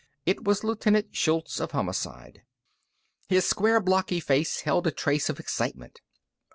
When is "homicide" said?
1.73-2.41